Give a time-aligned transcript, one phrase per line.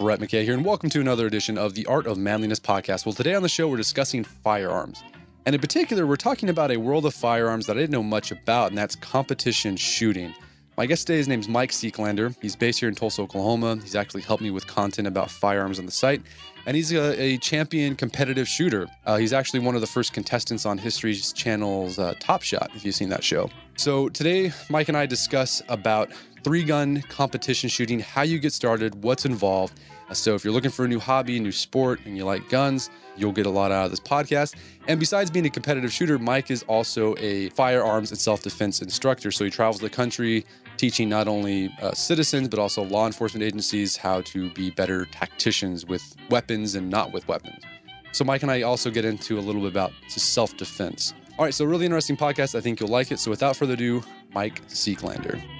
[0.00, 3.04] Brett McKay here, and welcome to another edition of the Art of Manliness podcast.
[3.04, 5.02] Well, today on the show, we're discussing firearms.
[5.44, 8.32] And in particular, we're talking about a world of firearms that I didn't know much
[8.32, 10.32] about, and that's competition shooting.
[10.78, 12.34] My guest today, his name's Mike Seeklander.
[12.40, 13.78] He's based here in Tulsa, Oklahoma.
[13.82, 16.22] He's actually helped me with content about firearms on the site,
[16.64, 18.88] and he's a, a champion competitive shooter.
[19.04, 22.86] Uh, he's actually one of the first contestants on History Channel's uh, Top Shot, if
[22.86, 23.50] you've seen that show.
[23.76, 26.10] So today, Mike and I discuss about
[26.42, 29.78] three gun competition shooting, how you get started, what's involved.
[30.08, 32.48] Uh, so if you're looking for a new hobby, a new sport, and you like
[32.48, 34.54] guns, you'll get a lot out of this podcast.
[34.88, 39.30] And besides being a competitive shooter, Mike is also a firearms and self defense instructor.
[39.30, 40.44] So he travels the country
[40.76, 45.84] teaching not only uh, citizens, but also law enforcement agencies how to be better tacticians
[45.84, 47.62] with weapons and not with weapons.
[48.12, 51.14] So Mike and I also get into a little bit about self defense.
[51.38, 52.54] All right, so really interesting podcast.
[52.54, 53.18] I think you'll like it.
[53.18, 54.02] So without further ado,
[54.34, 55.59] Mike Seeklander.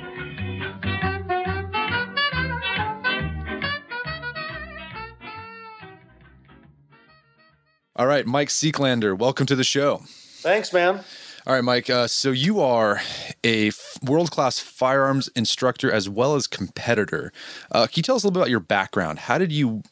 [7.96, 10.00] All right, Mike Seeklander, welcome to the show.
[10.06, 11.04] Thanks, man.
[11.46, 11.90] All right, Mike.
[11.90, 13.02] Uh, so you are
[13.44, 17.30] a f- world-class firearms instructor as well as competitor.
[17.72, 19.18] Uh, can you tell us a little bit about your background?
[19.18, 19.82] How did you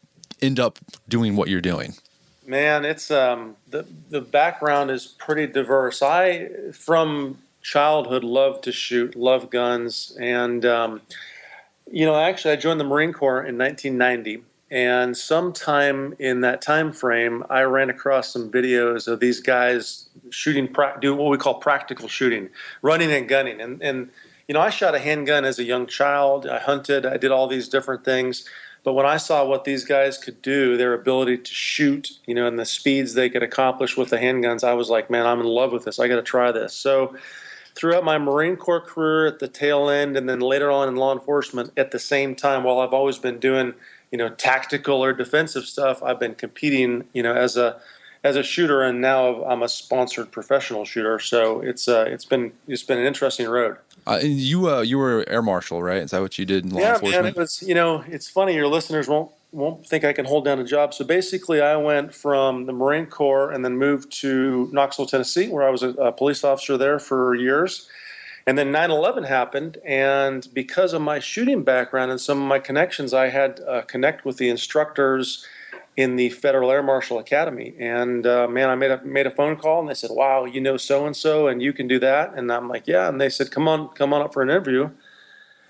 [0.40, 0.78] end up
[1.08, 1.94] doing what you're doing?
[2.46, 6.00] Man, it's um, the the background is pretty diverse.
[6.00, 11.00] I, from childhood, loved to shoot, love guns, and um,
[11.90, 16.92] you know, actually, I joined the Marine Corps in 1990 and sometime in that time
[16.92, 20.68] frame i ran across some videos of these guys shooting
[21.00, 22.48] do what we call practical shooting
[22.82, 24.10] running and gunning and and
[24.46, 27.46] you know i shot a handgun as a young child i hunted i did all
[27.46, 28.46] these different things
[28.84, 32.46] but when i saw what these guys could do their ability to shoot you know
[32.46, 35.46] and the speeds they could accomplish with the handguns i was like man i'm in
[35.46, 35.98] love with this.
[35.98, 36.74] I got to try this.
[36.74, 37.16] So
[37.78, 41.12] throughout my Marine Corps career at the tail end, and then later on in law
[41.12, 43.74] enforcement at the same time, while I've always been doing
[44.10, 46.02] you know tactical or defensive stuff.
[46.02, 47.80] I've been competing, you know, as a
[48.24, 51.18] as a shooter, and now I'm a sponsored professional shooter.
[51.18, 53.76] So it's uh, it's been it's been an interesting road.
[54.06, 56.02] Uh, and you uh, you were air marshal, right?
[56.02, 57.14] Is that what you did in law yeah, enforcement?
[57.14, 57.32] Yeah, man.
[57.32, 58.54] It was you know it's funny.
[58.54, 60.92] Your listeners won't won't think I can hold down a job.
[60.92, 65.66] So basically, I went from the Marine Corps and then moved to Knoxville, Tennessee, where
[65.66, 67.88] I was a, a police officer there for years.
[68.46, 72.58] And then 9 11 happened, and because of my shooting background and some of my
[72.58, 75.46] connections, I had uh, connect with the instructors
[75.98, 77.74] in the Federal Air Marshal Academy.
[77.78, 80.62] And uh, man, I made a made a phone call, and they said, "Wow, you
[80.62, 83.28] know so and so, and you can do that." And I'm like, "Yeah." And they
[83.28, 84.90] said, "Come on, come on up for an interview."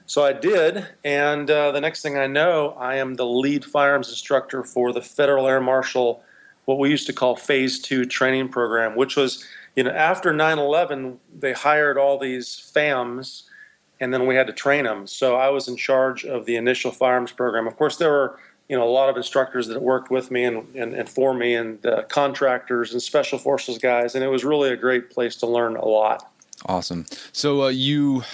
[0.09, 4.09] So I did, and uh, the next thing I know, I am the lead firearms
[4.09, 6.25] instructor for the Federal Air Marshal,
[6.65, 9.45] what we used to call Phase Two training program, which was
[9.77, 13.43] you know, after 9/11, they hired all these FAMs,
[14.01, 15.07] and then we had to train them.
[15.07, 17.67] So I was in charge of the initial firearms program.
[17.67, 18.41] Of course, there were
[18.71, 21.55] you know a lot of instructors that worked with me and, and, and for me,
[21.55, 25.47] and uh, contractors and special forces guys, and it was really a great place to
[25.47, 26.33] learn a lot.
[26.65, 27.05] Awesome.
[27.33, 28.25] So uh, you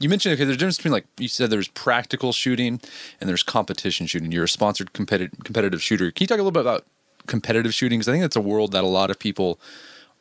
[0.00, 2.80] you mentioned okay, there's a difference between like you said there's practical shooting
[3.20, 4.32] and there's competition shooting.
[4.32, 6.10] You're a sponsored competitive competitive shooter.
[6.10, 6.86] Can you talk a little bit about
[7.26, 7.98] competitive shooting?
[7.98, 9.60] Because I think that's a world that a lot of people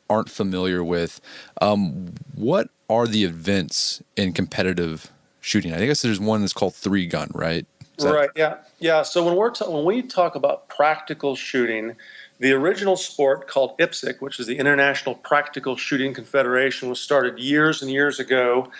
[0.09, 1.21] aren't familiar with,
[1.61, 5.73] um, what are the events in competitive shooting?
[5.73, 7.65] I guess there's one that's called three gun, right?
[7.97, 8.29] That- right.
[8.35, 8.55] Yeah.
[8.79, 9.03] Yeah.
[9.03, 11.95] So when we're ta- when we talk about practical shooting,
[12.39, 17.81] the original sport called IPSC, which is the International Practical Shooting Confederation, was started years
[17.81, 18.71] and years ago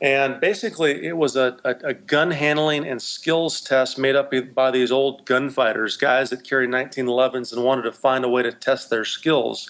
[0.00, 4.70] And basically, it was a, a, a, gun handling and skills test made up by
[4.70, 8.88] these old gunfighters, guys that carried 1911s and wanted to find a way to test
[8.88, 9.68] their skills.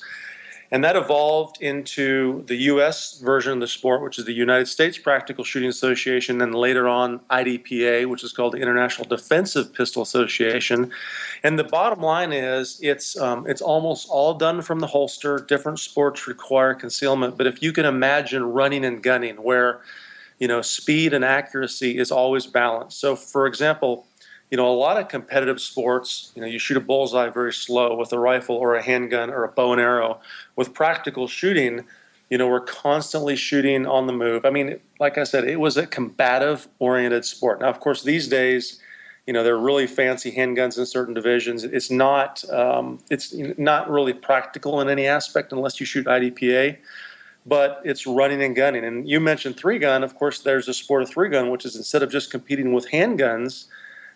[0.73, 3.19] And that evolved into the U.S.
[3.19, 7.19] version of the sport, which is the United States Practical Shooting Association, and later on
[7.31, 10.93] IDPA, which is called the International Defensive Pistol Association.
[11.43, 15.39] And the bottom line is, it's um, it's almost all done from the holster.
[15.39, 19.81] Different sports require concealment, but if you can imagine running and gunning, where
[20.41, 22.99] you know speed and accuracy is always balanced.
[22.99, 24.07] So, for example,
[24.51, 27.95] you know, a lot of competitive sports, you know, you shoot a bullseye very slow
[27.95, 30.21] with a rifle or a handgun or a bow and arrow.
[30.57, 31.85] With practical shooting,
[32.31, 34.45] you know, we're constantly shooting on the move.
[34.45, 37.61] I mean, like I said, it was a combative oriented sport.
[37.61, 38.81] Now, of course, these days,
[39.27, 41.63] you know, they're really fancy handguns in certain divisions.
[41.63, 46.77] It's not, um, it's not really practical in any aspect unless you shoot IDPA,
[47.51, 48.85] but it's running and gunning.
[48.85, 50.05] And you mentioned three gun.
[50.05, 52.89] Of course, there's a sport of three gun, which is instead of just competing with
[52.89, 53.67] handguns,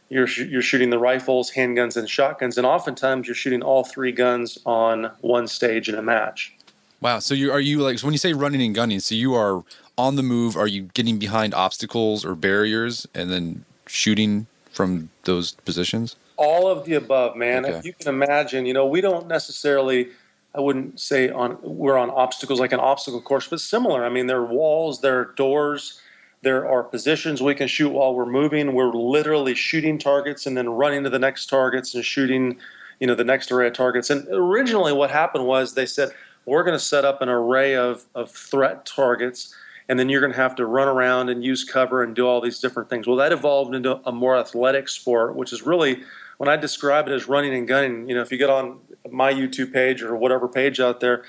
[0.09, 4.57] you're you're shooting the rifles, handguns, and shotguns, and oftentimes you're shooting all three guns
[4.65, 6.55] on one stage in a match.
[7.01, 7.19] Wow.
[7.19, 9.01] So you are you like so when you say running and gunning?
[9.01, 9.65] So you are
[9.99, 10.57] on the move.
[10.57, 16.15] Are you getting behind obstacles or barriers and then shooting from those positions?
[16.37, 17.67] All of the above, man.
[17.67, 17.75] Okay.
[17.75, 20.11] If you can imagine, you know, we don't necessarily.
[20.55, 24.05] I wouldn't say on we're on obstacles like an obstacle course, but similar.
[24.05, 26.01] I mean, there are walls, there are doors
[26.45, 28.75] there are positions we can shoot while we're moving.
[28.75, 32.59] We're literally shooting targets and then running to the next targets and shooting,
[33.01, 34.11] you know, the next array of targets.
[34.11, 36.11] And originally, what happened was they said
[36.45, 39.55] we're going to set up an array of of threat targets,
[39.89, 42.41] and then you're going to have to run around and use cover and do all
[42.41, 43.07] these different things.
[43.07, 46.03] Well, that evolved into a more athletic sport, which is really
[46.39, 48.09] when I describe it as running and gunning.
[48.09, 51.25] You know, if you get on my YouTube page or whatever page out there,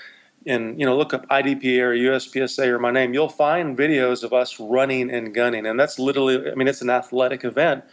[0.45, 4.33] and you know look up IDPA or USPSA or my name, you'll find videos of
[4.33, 7.83] us running and gunning, and that's literally I mean it's an athletic event,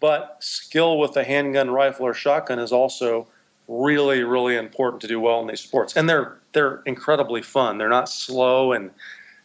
[0.00, 3.28] but skill with a handgun, rifle, or shotgun is also
[3.68, 7.78] really really important to do well in these sports, and they're they're incredibly fun.
[7.78, 8.90] They're not slow, and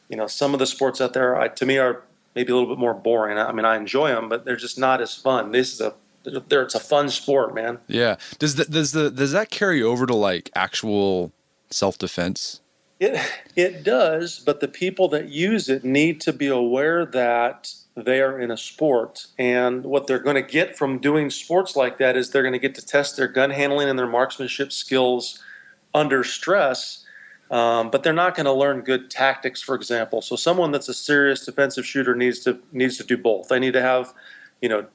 [0.10, 2.02] you know some of the sports out there I, to me are
[2.34, 3.38] maybe a little bit more boring.
[3.38, 5.52] I mean I enjoy them, but they're just not as fun.
[5.52, 5.94] This is a
[6.48, 7.80] there it's a fun sport, man.
[7.88, 8.18] Yeah.
[8.40, 11.32] Does the, does the does that carry over to like actual
[11.70, 12.62] self defense?
[13.00, 13.20] It
[13.56, 18.40] it does, but the people that use it need to be aware that they are
[18.40, 22.30] in a sport, and what they're going to get from doing sports like that is
[22.30, 25.42] they're going to get to test their gun handling and their marksmanship skills
[25.94, 27.06] under stress.
[27.52, 30.22] Um, but they're not going to learn good tactics, for example.
[30.22, 33.50] So someone that's a serious defensive shooter needs to needs to do both.
[33.50, 34.14] They need to have,
[34.62, 34.88] you know,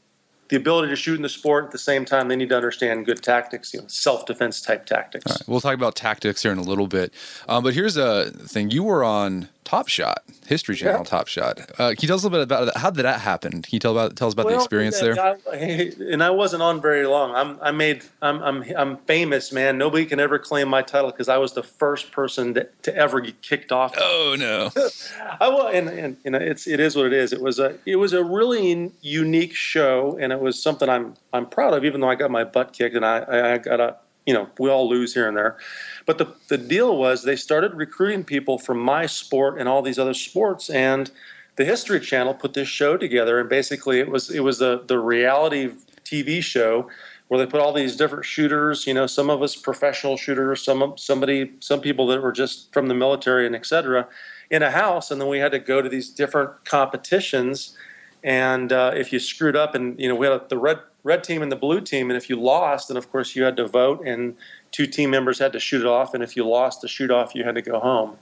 [0.51, 3.07] the ability to shoot in the sport at the same time they need to understand
[3.07, 5.31] good tactics you know self-defense type tactics.
[5.31, 7.15] Right, we'll talk about tactics here in a little bit.
[7.49, 8.71] Um, but here's a thing.
[8.71, 11.05] You were on Top Shot, History Channel yeah.
[11.05, 11.61] Top Shot.
[11.79, 12.77] Uh, can you tell us a little bit about that?
[12.79, 13.63] How did that happen?
[13.63, 15.19] Can you tell about tell us about well, the experience there?
[15.21, 17.35] I, and I wasn't on very long.
[17.35, 19.79] I'm I made I'm I'm I'm famous, man.
[19.79, 23.21] Nobody can ever claim my title because I was the first person to, to ever
[23.21, 23.95] get kicked off.
[23.97, 24.71] Oh no!
[25.41, 27.33] I will, and, and you know it's it is what it is.
[27.33, 31.47] It was a it was a really unique show, and it was something I'm I'm
[31.47, 31.85] proud of.
[31.85, 34.71] Even though I got my butt kicked, and I I got a you know we
[34.71, 35.59] all lose here and there.
[36.07, 39.99] But the, the deal was they started recruiting people from my sport and all these
[39.99, 40.71] other sports.
[40.71, 41.11] And
[41.57, 43.39] the History Channel put this show together.
[43.39, 45.71] And basically, it was it was the, the reality
[46.05, 46.89] TV show
[47.29, 48.87] where they put all these different shooters.
[48.87, 52.89] You know, some of us professional shooters, some somebody, some people that were just from
[52.89, 54.09] the military and etc.
[54.51, 57.77] in a house, and then we had to go to these different competitions.
[58.25, 61.43] And uh, if you screwed up, and you know, we had the red red team
[61.43, 64.07] and the blue team, and if you lost, then of course you had to vote
[64.07, 64.37] and
[64.71, 67.35] two team members had to shoot it off, and if you lost the shoot off,
[67.35, 68.17] you had to go home.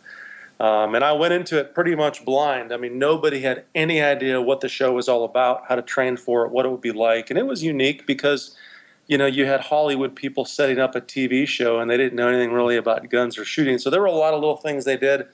[0.61, 2.73] Um, and I went into it pretty much blind.
[2.73, 6.17] I mean, nobody had any idea what the show was all about, how to train
[6.17, 7.31] for it, what it would be like.
[7.31, 8.57] And it was unique because,
[9.07, 12.27] you know, you had Hollywood people setting up a TV show and they didn't know
[12.27, 13.79] anything really about guns or shooting.
[13.79, 15.27] So there were a lot of little things they did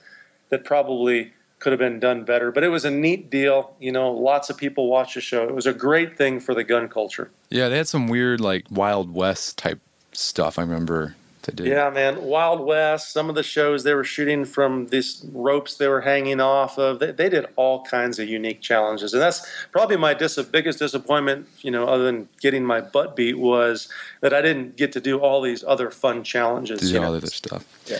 [0.51, 1.33] that probably
[1.65, 2.53] could have been done better.
[2.53, 3.75] But it was a neat deal.
[3.81, 5.49] You know, lots of people watched the show.
[5.49, 7.31] It was a great thing for the gun culture.
[7.49, 9.81] Yeah, they had some weird, like, Wild West type
[10.13, 10.59] stuff.
[10.59, 11.67] I remember they did.
[11.67, 13.13] Yeah, man, Wild West.
[13.13, 16.99] Some of the shows they were shooting from these ropes they were hanging off of.
[16.99, 21.47] They, they did all kinds of unique challenges, and that's probably my dis- biggest disappointment.
[21.63, 23.89] You know, other than getting my butt beat, was
[24.21, 26.91] that I didn't get to do all these other fun challenges.
[26.91, 27.65] Do all other stuff.
[27.87, 27.99] Yeah.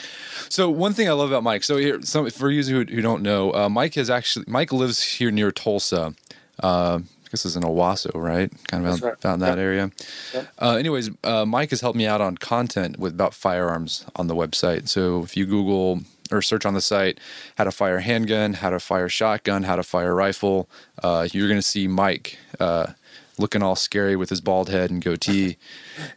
[0.49, 1.65] So one thing I love about Mike.
[1.65, 5.03] So here, some for you who, who don't know, uh, Mike has actually Mike lives
[5.03, 6.15] here near Tulsa.
[6.61, 7.01] Uh,
[7.35, 8.53] guess it's in Owasso, right?
[8.69, 9.21] Kind of right.
[9.21, 9.59] found that yep.
[9.59, 9.91] area.
[10.33, 10.49] Yep.
[10.61, 14.37] Uh, anyways, uh, Mike has helped me out on content with about firearms on the
[14.37, 14.89] website.
[14.89, 17.19] So if you Google or search on the site
[17.57, 20.69] how to fire handgun, how to fire shotgun, how to fire rifle.
[21.03, 22.87] Uh, you're going to see Mike uh,
[23.37, 25.57] looking all scary with his bald head and goatee.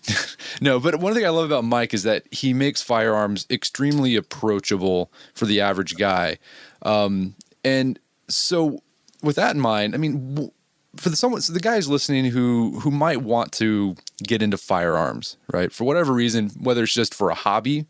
[0.62, 5.12] no, but one thing I love about Mike is that he makes firearms extremely approachable
[5.34, 6.38] for the average guy.
[6.84, 8.82] Um, and so,
[9.24, 10.52] with that in mind, I mean,
[10.96, 15.38] for the someone, so the guys listening who who might want to get into firearms,
[15.52, 15.72] right?
[15.72, 17.86] For whatever reason, whether it's just for a hobby,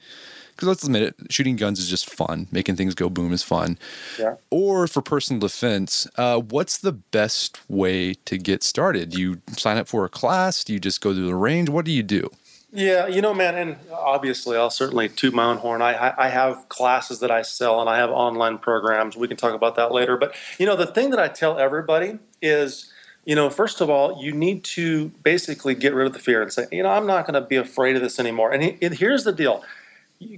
[0.57, 2.47] because let's admit it, shooting guns is just fun.
[2.51, 3.77] Making things go boom is fun.
[4.19, 4.35] Yeah.
[4.49, 9.11] Or for personal defense, uh, what's the best way to get started?
[9.11, 10.63] Do you sign up for a class?
[10.63, 11.69] Do you just go to the range?
[11.69, 12.29] What do you do?
[12.77, 15.81] Yeah, you know, man, and obviously, I'll certainly toot my own horn.
[15.81, 19.17] I, I have classes that I sell, and I have online programs.
[19.17, 20.15] We can talk about that later.
[20.15, 22.93] But you know, the thing that I tell everybody is
[23.25, 26.53] you know, first of all, you need to basically get rid of the fear and
[26.53, 28.53] say, you know, I'm not going to be afraid of this anymore.
[28.53, 29.65] And, he, and here's the deal,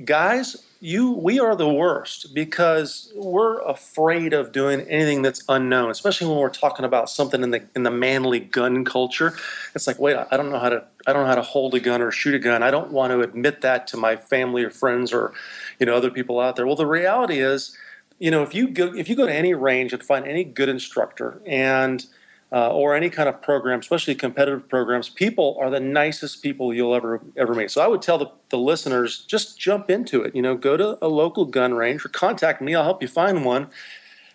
[0.06, 6.28] guys, you we are the worst because we're afraid of doing anything that's unknown, especially
[6.28, 9.34] when we're talking about something in the in the manly gun culture.
[9.76, 11.80] It's like, wait, I don't know how to I don't know how to hold a
[11.80, 12.64] gun or shoot a gun.
[12.64, 15.34] I don't want to admit that to my family or friends or
[15.80, 16.66] you know other people out there.
[16.66, 17.76] Well, the reality is,
[18.18, 20.70] you know, if you go if you go to any range and find any good
[20.70, 22.06] instructor and
[22.52, 26.96] uh, or any kind of program, especially competitive programs, people are the nicest people you'll
[26.96, 27.70] ever ever meet.
[27.70, 30.36] So I would tell the, the listeners just jump into it.
[30.36, 32.74] You know, go to a local gun range or contact me.
[32.74, 33.68] I'll help you find one,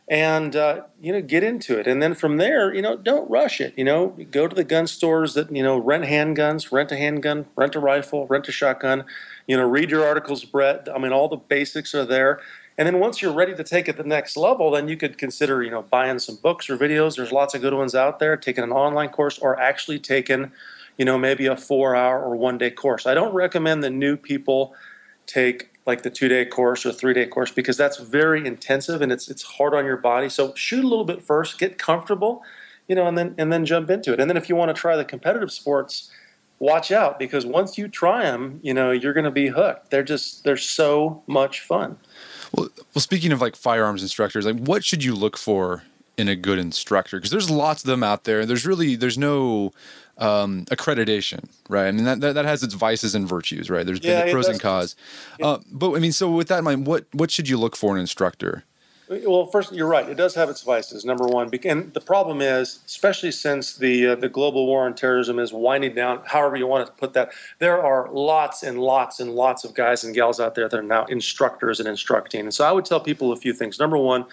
[0.08, 1.88] and uh, you know, get into it.
[1.88, 3.74] And then from there, you know, don't rush it.
[3.76, 7.46] You know, go to the gun stores that you know rent handguns, rent a handgun,
[7.56, 9.04] rent a rifle, rent a shotgun.
[9.48, 10.88] You know, read your articles, Brett.
[10.94, 12.40] I mean, all the basics are there.
[12.76, 15.62] And then once you're ready to take it the next level, then you could consider,
[15.62, 17.16] you know, buying some books or videos.
[17.16, 20.50] There's lots of good ones out there, taking an online course or actually taking,
[20.98, 23.06] you know, maybe a four hour or one day course.
[23.06, 24.74] I don't recommend the new people
[25.26, 29.12] take like the two day course or three day course because that's very intensive and
[29.12, 30.28] it's it's hard on your body.
[30.28, 32.42] So shoot a little bit first, get comfortable,
[32.88, 34.18] you know, and then and then jump into it.
[34.18, 36.10] And then if you want to try the competitive sports,
[36.58, 39.90] watch out because once you try them, you know, you're going to be hooked.
[39.90, 41.98] They're just they're so much fun.
[42.56, 45.82] Well, well, speaking of like firearms instructors, like what should you look for
[46.16, 47.18] in a good instructor?
[47.18, 48.46] Because there's lots of them out there.
[48.46, 49.72] There's really there's no
[50.18, 51.88] um, accreditation, right?
[51.88, 53.84] I mean that, that, that has its vices and virtues, right?
[53.84, 54.94] There's yeah, the pros and cons.
[55.38, 55.46] Yeah.
[55.46, 57.92] Uh, but I mean, so with that in mind, what what should you look for
[57.92, 58.64] in an instructor?
[59.08, 60.08] Well, first, you're right.
[60.08, 61.04] It does have its vices.
[61.04, 65.38] Number one, and the problem is, especially since the uh, the global war on terrorism
[65.38, 66.22] is winding down.
[66.24, 70.04] However, you want to put that, there are lots and lots and lots of guys
[70.04, 72.40] and gals out there that are now instructors and instructing.
[72.40, 73.78] And so, I would tell people a few things.
[73.78, 74.24] Number one,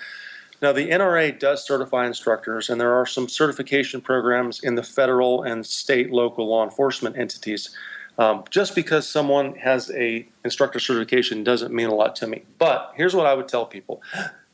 [0.61, 5.43] now the NRA does certify instructors, and there are some certification programs in the federal
[5.43, 7.75] and state, local law enforcement entities.
[8.17, 12.43] Um, just because someone has a instructor certification doesn't mean a lot to me.
[12.57, 14.01] But here's what I would tell people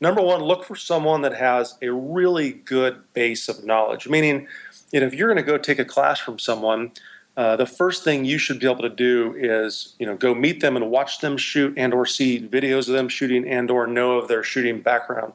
[0.00, 4.08] number one, look for someone that has a really good base of knowledge.
[4.08, 4.46] Meaning,
[4.92, 6.92] you know, if you're going to go take a class from someone,
[7.36, 10.60] uh, the first thing you should be able to do is, you know, go meet
[10.60, 14.18] them and watch them shoot, and or see videos of them shooting, and or know
[14.18, 15.32] of their shooting background.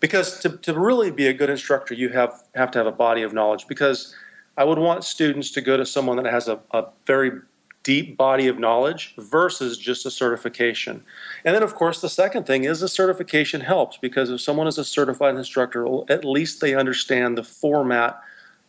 [0.00, 3.22] Because to, to really be a good instructor, you have have to have a body
[3.22, 3.68] of knowledge.
[3.68, 4.14] Because
[4.56, 7.40] I would want students to go to someone that has a, a very
[7.84, 11.04] deep body of knowledge versus just a certification.
[11.44, 14.78] And then, of course, the second thing is a certification helps because if someone is
[14.78, 18.20] a certified instructor, at least they understand the format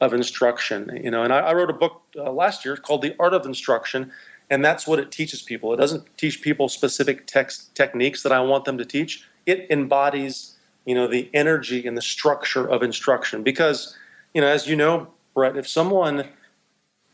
[0.01, 0.99] of instruction.
[1.01, 3.45] You know, and I, I wrote a book uh, last year called The Art of
[3.45, 4.11] Instruction,
[4.49, 5.73] and that's what it teaches people.
[5.73, 9.25] It doesn't teach people specific text techniques that I want them to teach.
[9.45, 13.95] It embodies, you know, the energy and the structure of instruction because,
[14.33, 16.27] you know, as you know, Brett, if someone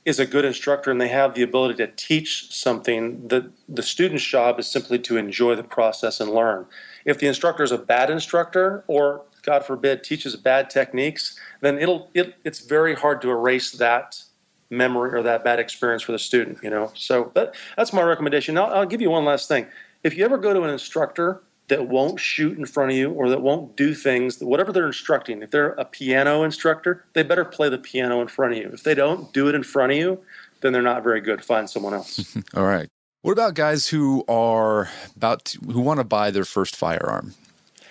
[0.03, 4.23] is a good instructor and they have the ability to teach something, the, the student's
[4.23, 6.65] job is simply to enjoy the process and learn.
[7.05, 12.09] If the instructor is a bad instructor or, God forbid, teaches bad techniques, then it'll
[12.13, 14.23] it, it's very hard to erase that
[14.69, 16.59] memory or that bad experience for the student.
[16.63, 18.57] You know, so that, that's my recommendation.
[18.57, 19.67] I'll, I'll give you one last thing.
[20.03, 23.29] If you ever go to an instructor that won't shoot in front of you or
[23.29, 27.69] that won't do things, whatever they're instructing, if they're a piano instructor, they better play
[27.69, 28.69] the piano in front of you.
[28.73, 30.19] If they don't do it in front of you,
[30.59, 31.45] then they're not very good.
[31.45, 32.35] Find someone else.
[32.55, 32.89] All right.
[33.21, 37.35] What about guys who are about to, who want to buy their first firearm?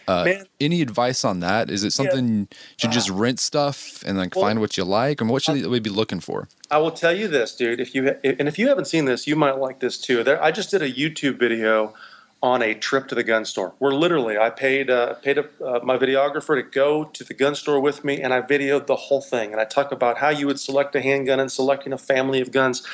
[0.06, 1.70] Uh, Man, any advice on that?
[1.70, 2.86] Is it something yeah.
[2.86, 5.80] you just rent stuff and like well, find what you like, or what should we
[5.80, 6.48] be looking for?
[6.70, 7.80] I will tell you this, dude.
[7.80, 10.24] If you and if you haven't seen this, you might like this too.
[10.24, 11.94] There, I just did a YouTube video
[12.42, 13.74] on a trip to the gun store.
[13.78, 17.54] Where literally, I paid uh, paid a, uh, my videographer to go to the gun
[17.54, 19.52] store with me, and I videoed the whole thing.
[19.52, 22.50] And I talk about how you would select a handgun and selecting a family of
[22.50, 22.86] guns,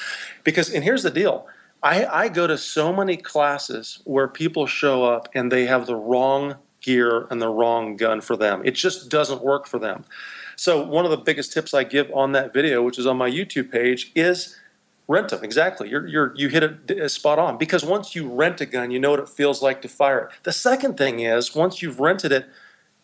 [0.45, 1.47] because and here's the deal.
[1.83, 5.95] I, I go to so many classes where people show up and they have the
[5.95, 8.63] wrong gear and the wrong gun for them.
[8.65, 10.05] It just doesn't work for them.
[10.57, 13.31] So one of the biggest tips I give on that video, which is on my
[13.31, 14.59] YouTube page, is
[15.09, 15.45] rent them.
[15.45, 17.59] Exactly, you're, you're you hit it uh, spot on.
[17.59, 20.31] Because once you rent a gun, you know what it feels like to fire it.
[20.43, 22.49] The second thing is once you've rented it,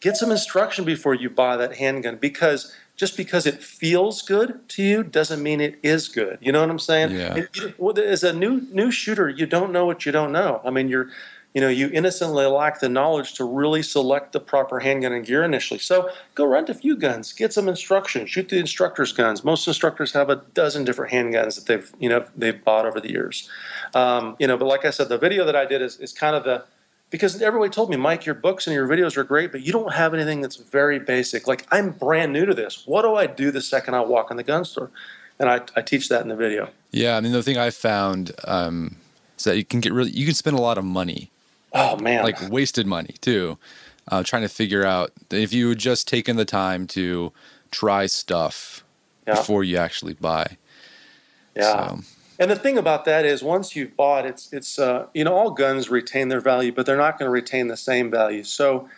[0.00, 4.82] get some instruction before you buy that handgun because just because it feels good to
[4.82, 6.38] you doesn't mean it is good.
[6.40, 7.12] You know what I'm saying?
[7.12, 7.44] Yeah.
[7.54, 10.60] It, as a new new shooter, you don't know what you don't know.
[10.64, 11.08] I mean, you're
[11.54, 15.44] you know, you innocently lack the knowledge to really select the proper handgun and gear
[15.44, 15.78] initially.
[15.78, 19.44] So go rent a few guns, get some instruction, shoot the instructor's guns.
[19.44, 23.10] Most instructors have a dozen different handguns that they've, you know, they've bought over the
[23.10, 23.50] years.
[23.94, 26.34] Um, you know, but like I said, the video that I did is, is kind
[26.34, 26.64] of the,
[27.10, 29.92] because everybody told me, Mike, your books and your videos are great, but you don't
[29.92, 31.46] have anything that's very basic.
[31.46, 32.86] Like I'm brand new to this.
[32.86, 34.90] What do I do the second I walk in the gun store?
[35.38, 36.70] And I, I teach that in the video.
[36.92, 38.96] Yeah, I mean the thing I found um,
[39.36, 41.31] is that you can get really you can spend a lot of money
[41.74, 43.58] Oh man, like wasted money too.
[44.08, 47.32] Uh, trying to figure out if you had just taken the time to
[47.70, 48.84] try stuff
[49.26, 49.34] yeah.
[49.34, 50.58] before you actually buy.
[51.54, 51.88] Yeah.
[51.88, 52.00] So.
[52.38, 55.50] And the thing about that is, once you've bought, it's it's uh, you know all
[55.50, 58.42] guns retain their value, but they're not going to retain the same value.
[58.42, 58.88] So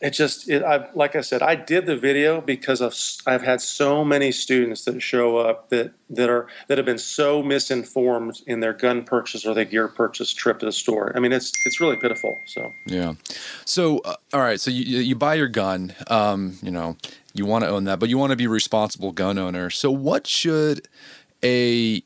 [0.00, 2.94] it just it, I, like I said, I did the video because of
[3.26, 7.42] I've had so many students that show up that that are that have been so
[7.42, 11.12] misinformed in their gun purchase or their gear purchase trip to the store.
[11.16, 12.36] I mean, it's it's really pitiful.
[12.46, 13.14] So yeah.
[13.64, 16.96] So uh, all right, so you you buy your gun, um, you know,
[17.34, 19.68] you want to own that, but you want to be responsible gun owner.
[19.68, 20.86] So what should
[21.44, 22.02] a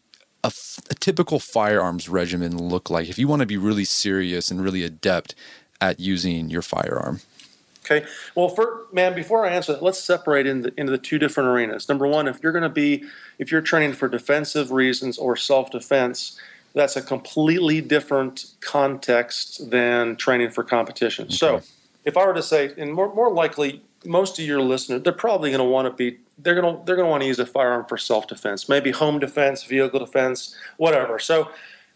[0.99, 5.35] typical firearms regimen look like if you want to be really serious and really adept
[5.81, 7.21] at using your firearm?
[7.85, 8.07] Okay.
[8.37, 11.89] Well, for man, before I answer that, let's separate into, into the two different arenas.
[11.89, 13.05] Number one, if you're going to be,
[13.39, 16.39] if you're training for defensive reasons or self-defense,
[16.75, 21.25] that's a completely different context than training for competition.
[21.25, 21.35] Okay.
[21.35, 21.63] So,
[22.05, 25.51] if I were to say, and more more likely, most of your listeners, they're probably
[25.51, 27.47] going to want to be, they're going to they're going to want to use a
[27.47, 31.19] firearm for self-defense, maybe home defense, vehicle defense, whatever.
[31.19, 31.51] So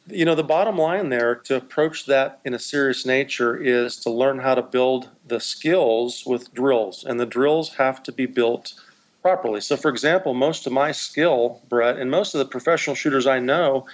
[0.09, 4.11] you know, the bottom line there to approach that in a serious nature is to
[4.11, 8.75] learn how to build the skills with drills, and the drills have to be built
[9.23, 9.61] properly.
[9.61, 13.41] So, for example, most of my skill, Brett, and most of the professional shooters I
[13.41, 13.87] know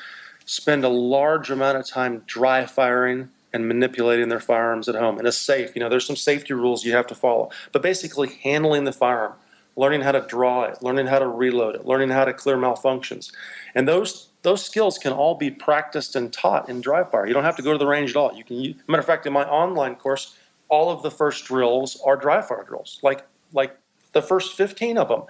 [0.44, 5.26] spend a large amount of time dry firing and manipulating their firearms at home in
[5.26, 5.74] a safe.
[5.74, 9.34] You know, there's some safety rules you have to follow, but basically handling the firearm,
[9.76, 13.32] learning how to draw it, learning how to reload it, learning how to clear malfunctions.
[13.74, 17.26] And those those skills can all be practiced and taught in dry fire.
[17.26, 18.34] You don't have to go to the range at all.
[18.34, 18.56] You can.
[18.56, 20.36] use, matter of fact, in my online course,
[20.68, 23.76] all of the first drills are dry fire drills, like like
[24.12, 25.22] the first 15 of them.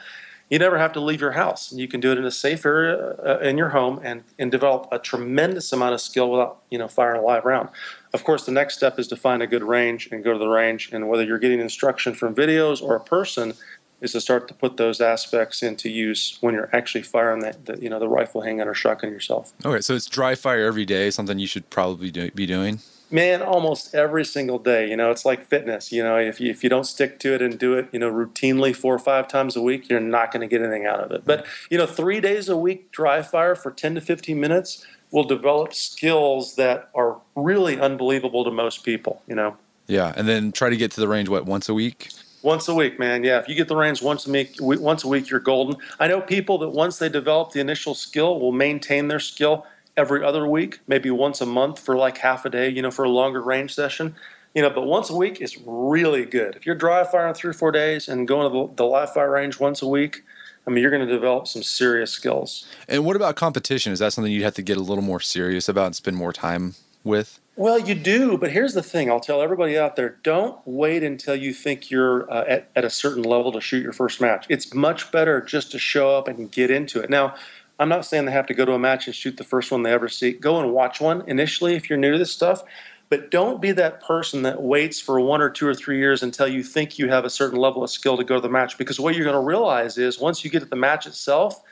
[0.51, 1.73] You never have to leave your house.
[1.73, 4.87] You can do it in a safe area uh, in your home and, and develop
[4.93, 7.71] a tremendous amount of skill without you know firing a live round.
[8.13, 10.49] Of course, the next step is to find a good range and go to the
[10.49, 10.91] range.
[10.93, 13.55] And whether you're getting instruction from videos or a person,
[14.03, 17.81] is to start to put those aspects into use when you're actually firing that, the,
[17.81, 19.53] you know, the rifle handgun or shotgun yourself.
[19.65, 22.81] Okay, so it's dry fire every day, something you should probably do, be doing.
[23.13, 24.89] Man, almost every single day.
[24.89, 25.93] You know, it's like fitness.
[25.93, 28.11] You know, if you if you don't stick to it and do it, you know,
[28.11, 31.13] routinely four or five times a week, you're not going to get anything out of
[31.13, 31.25] it.
[31.25, 35.25] But you know, three days a week dry fire for ten to fifteen minutes will
[35.25, 39.23] develop skills that are really unbelievable to most people.
[39.29, 39.57] You know.
[39.87, 42.09] Yeah, and then try to get to the range what once a week.
[42.43, 43.23] Once a week, man.
[43.23, 45.77] Yeah, if you get the range once a week, once a week, you're golden.
[46.01, 49.65] I know people that once they develop the initial skill will maintain their skill
[49.97, 53.05] every other week, maybe once a month for like half a day, you know, for
[53.05, 54.17] a longer range session.
[54.55, 56.57] You know, but once a week is really good.
[56.57, 59.31] If you're dry firing three or four days and going to the, the live fire
[59.31, 60.23] range once a week,
[60.67, 62.67] I mean, you're going to develop some serious skills.
[62.87, 63.93] And what about competition?
[63.93, 66.33] Is that something you'd have to get a little more serious about and spend more
[66.33, 66.75] time
[67.05, 67.41] with?
[67.55, 69.11] Well, you do, but here's the thing.
[69.11, 72.91] I'll tell everybody out there: don't wait until you think you're uh, at, at a
[72.91, 74.47] certain level to shoot your first match.
[74.49, 77.11] It's much better just to show up and get into it.
[77.11, 77.35] Now,
[77.79, 79.83] I'm not saying they have to go to a match and shoot the first one
[79.83, 80.33] they ever see.
[80.33, 82.63] Go and watch one initially if you're new to this stuff,
[83.09, 86.49] but don't be that person that waits for one or two or three years until
[86.49, 88.79] you think you have a certain level of skill to go to the match.
[88.79, 91.63] Because what you're going to realize is once you get to the match itself,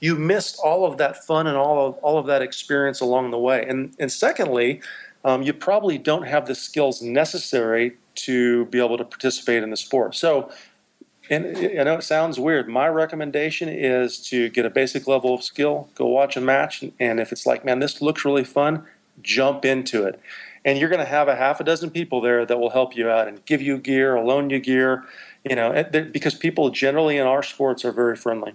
[0.00, 3.38] you missed all of that fun and all of all of that experience along the
[3.38, 3.64] way.
[3.66, 4.80] And and secondly
[5.26, 9.76] um, you probably don't have the skills necessary to be able to participate in the
[9.76, 10.14] sport.
[10.14, 10.50] So,
[11.28, 12.68] and I know it sounds weird.
[12.68, 17.18] My recommendation is to get a basic level of skill, go watch a match, and
[17.18, 18.84] if it's like, man, this looks really fun,
[19.20, 20.20] jump into it.
[20.64, 23.10] And you're going to have a half a dozen people there that will help you
[23.10, 25.04] out and give you gear, loan you gear,
[25.42, 28.54] you know, because people generally in our sports are very friendly.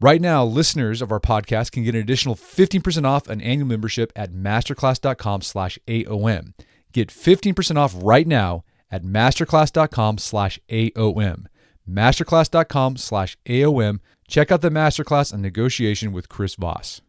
[0.00, 4.12] Right now, listeners of our podcast can get an additional 15% off an annual membership
[4.16, 6.52] at masterclass.com slash AOM.
[6.92, 11.46] Get 15% off right now at masterclass.com slash AOM.
[11.88, 17.00] Masterclass.com slash AOM check out the masterclass on negotiation with Chris Voss.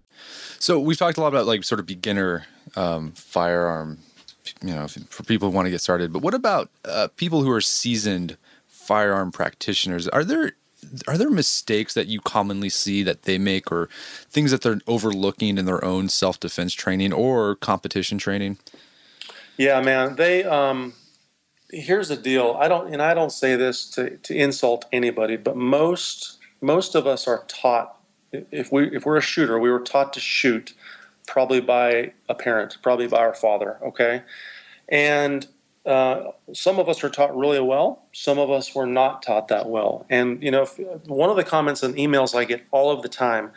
[0.59, 2.45] So we've talked a lot about like sort of beginner
[2.75, 3.99] um, firearm,
[4.61, 6.13] you know, for people who want to get started.
[6.13, 10.07] But what about uh, people who are seasoned firearm practitioners?
[10.07, 10.53] Are there
[11.07, 13.89] are there mistakes that you commonly see that they make, or
[14.29, 18.57] things that they're overlooking in their own self defense training or competition training?
[19.57, 20.15] Yeah, man.
[20.15, 20.93] They um,
[21.69, 22.57] here's the deal.
[22.59, 27.07] I don't, and I don't say this to to insult anybody, but most most of
[27.07, 27.97] us are taught
[28.31, 30.73] if we if we're a shooter, we were taught to shoot
[31.27, 34.23] probably by a parent, probably by our father, okay?
[34.89, 35.47] And
[35.85, 38.03] uh, some of us are taught really well.
[38.11, 40.05] Some of us were not taught that well.
[40.09, 43.09] And you know, if, one of the comments and emails I get all of the
[43.09, 43.51] time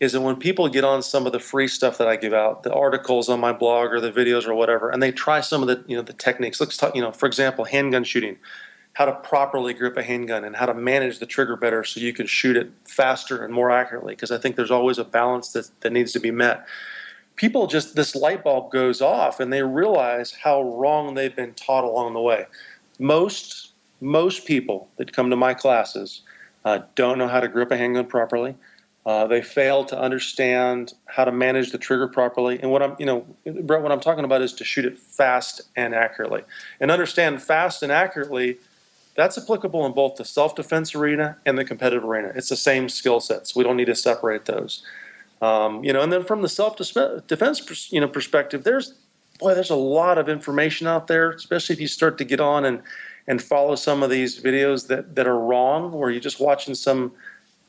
[0.00, 2.62] is that when people get on some of the free stuff that I give out,
[2.62, 5.68] the articles on my blog or the videos or whatever, and they try some of
[5.68, 6.60] the you know the techniques.
[6.60, 8.38] Let's talk, you know, for example, handgun shooting,
[8.92, 12.12] how to properly grip a handgun and how to manage the trigger better so you
[12.12, 14.14] can shoot it faster and more accurately.
[14.14, 16.66] Because I think there's always a balance that, that needs to be met.
[17.38, 21.84] People just this light bulb goes off and they realize how wrong they've been taught
[21.84, 22.46] along the way.
[22.98, 26.22] Most most people that come to my classes
[26.64, 28.54] uh, don't know how to grip a handgun properly
[29.08, 32.60] uh, they fail to understand how to manage the trigger properly.
[32.60, 33.26] And what I'm, you know,
[33.62, 36.42] Brett, what I'm talking about is to shoot it fast and accurately.
[36.78, 38.58] And understand fast and accurately,
[39.14, 42.32] that's applicable in both the self-defense arena and the competitive arena.
[42.34, 43.56] It's the same skill sets.
[43.56, 44.84] We don't need to separate those.
[45.40, 48.94] Um, you know, and then from the self-defense, you know, perspective, there's
[49.38, 52.64] boy, there's a lot of information out there, especially if you start to get on
[52.64, 52.82] and
[53.26, 57.12] and follow some of these videos that that are wrong, where you're just watching some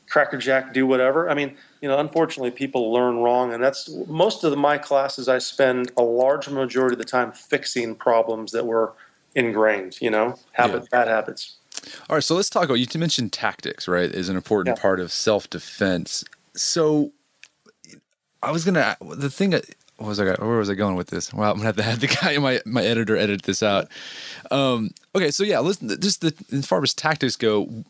[0.08, 1.30] crackerjack do whatever.
[1.30, 5.28] I mean, you know, unfortunately, people learn wrong, and that's most of the, my classes.
[5.28, 8.94] I spend a large majority of the time fixing problems that were
[9.34, 9.98] ingrained.
[10.00, 10.88] You know, habit, yeah.
[10.90, 11.56] bad habits.
[12.10, 12.74] All right, so let's talk about.
[12.74, 14.10] You mentioned tactics, right?
[14.10, 14.82] Is an important yeah.
[14.82, 16.24] part of self defense.
[16.54, 17.12] So,
[18.42, 19.52] I was gonna the thing.
[19.52, 20.24] What was I?
[20.24, 21.32] Where was I going with this?
[21.32, 23.88] Well, I'm gonna have to have the guy, my my editor, edit this out.
[24.50, 25.88] Um, okay, so yeah, listen.
[26.00, 27.84] Just the as far as tactics go,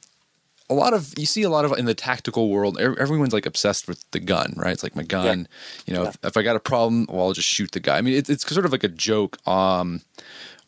[0.71, 3.89] a lot of you see a lot of in the tactical world everyone's like obsessed
[3.89, 5.83] with the gun right it's like my gun yeah.
[5.87, 6.09] you know yeah.
[6.09, 8.31] if, if, i got a problem well i'll just shoot the guy i mean it's,
[8.31, 10.01] it's sort of like a joke um,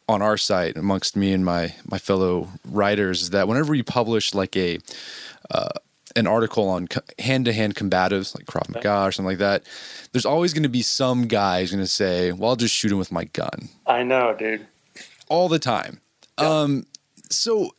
[0.08, 4.56] on our site amongst me and my my fellow writers that whenever you publish like
[4.56, 4.78] a
[5.50, 5.68] uh,
[6.16, 9.62] an article on hand-to-hand combatives like Krav Maga or something like that,
[10.12, 12.92] there's always going to be some guy who's going to say, "Well, I'll just shoot
[12.92, 14.66] him with my gun." I know, dude.
[15.28, 16.00] All the time.
[16.38, 16.48] Yeah.
[16.48, 16.86] Um,
[17.30, 17.70] so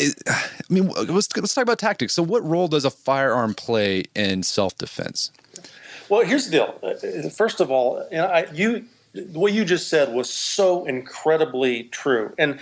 [0.00, 0.12] I
[0.70, 2.14] mean, let's, let's talk about tactics.
[2.14, 5.32] So, what role does a firearm play in self defense?
[6.08, 6.78] Well, here's the deal.
[6.82, 8.86] Uh, first of all, you, know, I, you
[9.32, 12.32] what you just said was so incredibly true.
[12.38, 12.60] And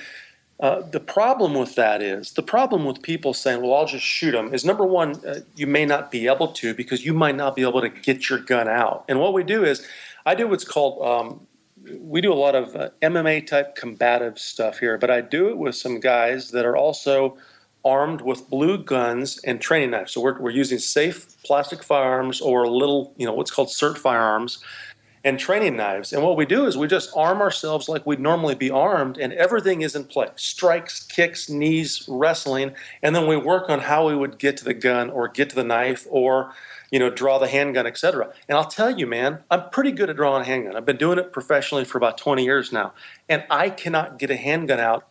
[0.59, 4.33] uh, the problem with that is the problem with people saying, "Well, I'll just shoot
[4.33, 7.55] them." Is number one, uh, you may not be able to because you might not
[7.55, 9.05] be able to get your gun out.
[9.09, 9.87] And what we do is,
[10.25, 11.47] I do what's called um,
[12.01, 15.59] we do a lot of uh, MMA type combative stuff here, but I do it
[15.59, 17.37] with some guys that are also
[17.85, 20.13] armed with blue guns and training knives.
[20.13, 24.59] So we're, we're using safe plastic firearms or little, you know, what's called SIRT firearms
[25.27, 26.13] and training knives.
[26.13, 29.33] And what we do is we just arm ourselves like we'd normally be armed, and
[29.33, 32.77] everything is in place strikes, kicks, knees, wrestling.
[33.03, 35.57] And then we work on how we would get to the gun or get to
[35.57, 36.53] the knife or
[36.93, 38.33] you know, draw the handgun, etc.
[38.49, 40.77] And I'll tell you, man, I'm pretty good at drawing a handgun.
[40.77, 42.93] I've been doing it professionally for about 20 years now,
[43.29, 45.09] and I cannot get a handgun out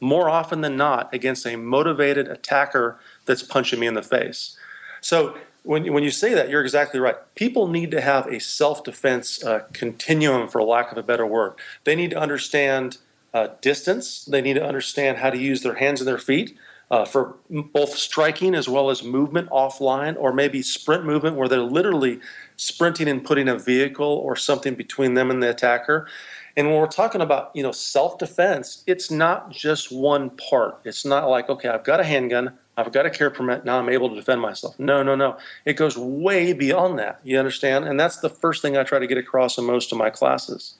[0.00, 4.56] more often than not against a motivated attacker that's punching me in the face.
[5.02, 7.16] So when, when you say that, you're exactly right.
[7.34, 11.54] People need to have a self defense uh, continuum, for lack of a better word.
[11.84, 12.98] They need to understand
[13.32, 16.56] uh, distance, they need to understand how to use their hands and their feet
[16.90, 21.60] uh, for both striking as well as movement offline, or maybe sprint movement where they're
[21.60, 22.18] literally
[22.56, 26.08] sprinting and putting a vehicle or something between them and the attacker.
[26.56, 30.80] And when we're talking about you know self defense, it's not just one part.
[30.84, 33.88] It's not like okay, I've got a handgun, I've got a care permit, now I'm
[33.88, 34.78] able to defend myself.
[34.78, 35.36] No, no, no.
[35.64, 37.20] It goes way beyond that.
[37.22, 37.84] You understand?
[37.84, 40.74] And that's the first thing I try to get across in most of my classes.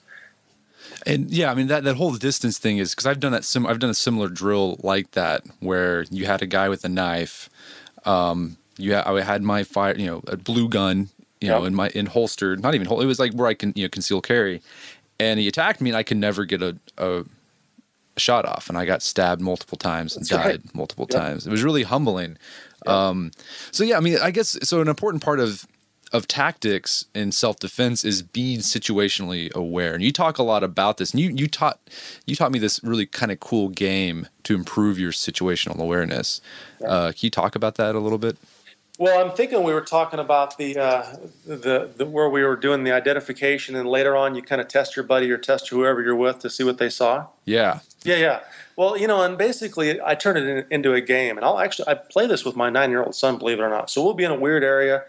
[1.05, 3.43] And yeah, I mean that that whole distance thing is because I've done that.
[3.43, 6.89] Sim- I've done a similar drill like that where you had a guy with a
[6.89, 7.49] knife.
[8.05, 11.09] Um, you ha- I had my fire, you know, a blue gun,
[11.39, 11.59] you yep.
[11.59, 12.61] know, in my in holstered.
[12.61, 13.01] Not even hold.
[13.01, 14.61] It was like where I can you know conceal carry,
[15.19, 17.23] and he attacked me, and I could never get a, a
[18.17, 20.75] shot off, and I got stabbed multiple times and That's died right.
[20.75, 21.21] multiple yep.
[21.21, 21.47] times.
[21.47, 22.37] It was really humbling.
[22.85, 22.93] Yep.
[22.93, 23.31] Um,
[23.71, 24.81] so yeah, I mean, I guess so.
[24.81, 25.67] An important part of
[26.11, 29.93] of tactics in self defense is being situationally aware.
[29.93, 31.11] And you talk a lot about this.
[31.11, 31.79] And you you taught
[32.25, 36.41] you taught me this really kind of cool game to improve your situational awareness.
[36.85, 38.37] Uh, can you talk about that a little bit?
[38.99, 42.83] Well, I'm thinking we were talking about the, uh, the, the where we were doing
[42.83, 46.15] the identification, and later on you kind of test your buddy or test whoever you're
[46.15, 47.25] with to see what they saw.
[47.45, 47.79] Yeah.
[48.03, 48.39] Yeah, yeah.
[48.75, 51.87] Well, you know, and basically I turn it in, into a game, and I'll actually
[51.87, 53.89] I play this with my nine year old son, believe it or not.
[53.89, 55.03] So we'll be in a weird area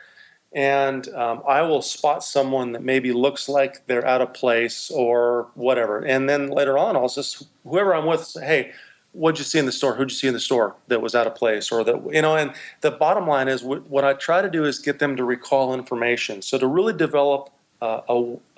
[0.54, 5.48] and um, I will spot someone that maybe looks like they're out of place or
[5.54, 6.04] whatever.
[6.04, 8.72] And then later on, I'll just whoever I'm with say, "Hey,
[9.12, 9.94] what'd you see in the store?
[9.94, 12.36] Who'd you see in the store that was out of place?" Or that you know.
[12.36, 15.74] And the bottom line is, what I try to do is get them to recall
[15.74, 16.42] information.
[16.42, 18.00] So to really develop uh,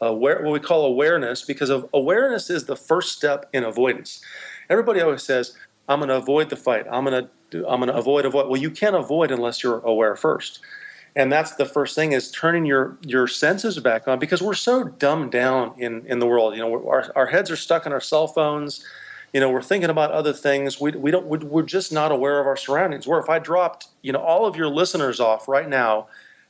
[0.01, 4.21] aware, what we call awareness, because of awareness is the first step in avoidance.
[4.71, 5.57] Everybody always says,
[5.88, 6.87] "I'm going to avoid the fight.
[6.90, 10.17] I'm going to I'm going to avoid avoid." Well, you can't avoid unless you're aware
[10.17, 10.61] first
[11.17, 14.85] and that's the first thing is turning your your senses back on because we're so
[14.85, 18.01] dumbed down in in the world you know our, our heads are stuck in our
[18.01, 18.85] cell phones
[19.35, 22.47] you know we're thinking about other things we, we don't we're just not aware of
[22.47, 26.07] our surroundings where if i dropped you know all of your listeners off right now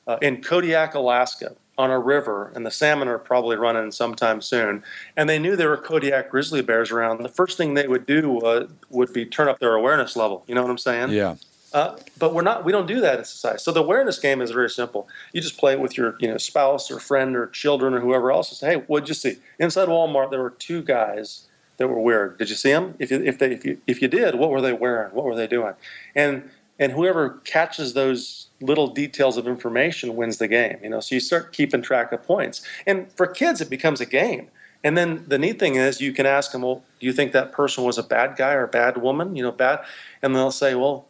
[0.06, 4.84] uh, in kodiak alaska on a river and the salmon are probably running sometime soon
[5.16, 8.38] and they knew there were kodiak grizzly bears around the first thing they would do
[8.40, 11.34] uh, would be turn up their awareness level you know what i'm saying yeah
[11.72, 12.64] uh, but we're not.
[12.64, 13.58] We don't do that in society.
[13.58, 15.08] So the awareness game is very simple.
[15.32, 18.30] You just play it with your, you know, spouse or friend or children or whoever
[18.30, 18.48] else.
[18.50, 20.30] And say, hey, what'd you see inside Walmart?
[20.30, 22.38] There were two guys that were weird.
[22.38, 22.94] Did you see them?
[22.98, 25.14] If you, if they, if you, if you did, what were they wearing?
[25.14, 25.74] What were they doing?
[26.14, 30.78] And and whoever catches those little details of information wins the game.
[30.82, 32.62] You know, so you start keeping track of points.
[32.86, 34.48] And for kids, it becomes a game.
[34.82, 37.52] And then the neat thing is, you can ask them, well, do you think that
[37.52, 39.34] person was a bad guy or a bad woman?
[39.34, 39.80] You know, bad.
[40.20, 41.08] And they'll say, well,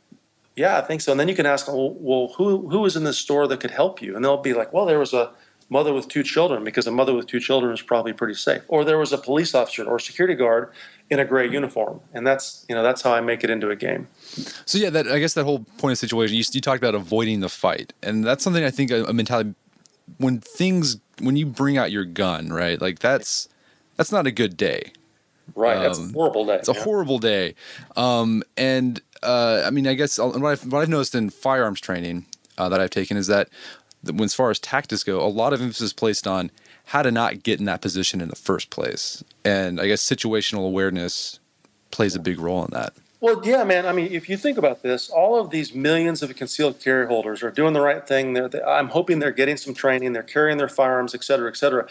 [0.55, 1.11] yeah, I think so.
[1.11, 3.73] And then you can ask, well, well, who who was in the store that could
[3.73, 4.15] help you?
[4.15, 5.33] And they'll be like, well, there was a
[5.69, 8.63] mother with two children because a mother with two children is probably pretty safe.
[8.69, 10.73] Or there was a police officer or security guard
[11.11, 13.77] in a gray uniform, and that's you know that's how I make it into a
[13.77, 14.09] game.
[14.65, 17.41] So yeah, that I guess that whole point of situation you, you talked about avoiding
[17.41, 19.55] the fight, and that's something I think a, a mentality
[20.19, 22.81] when things when you bring out your gun, right?
[22.81, 23.49] Like that's
[23.97, 24.93] that's not a good day.
[25.55, 26.57] Right, um, that's a um, horrible day.
[26.57, 27.55] It's a horrible day,
[27.97, 32.27] um, and uh, I mean, I guess what I've, what I've noticed in firearms training
[32.59, 33.49] uh, that I've taken is that
[34.13, 36.51] when, as far as tactics go, a lot of emphasis placed on
[36.87, 40.67] how to not get in that position in the first place, and I guess situational
[40.67, 41.41] awareness
[41.91, 42.93] plays a big role in that.
[43.21, 43.87] Well, yeah, man.
[43.87, 47.43] I mean, if you think about this, all of these millions of concealed carry holders
[47.43, 48.35] are doing the right thing.
[48.35, 50.13] They, I'm hoping they're getting some training.
[50.13, 51.89] They're carrying their firearms, et cetera, et cetera.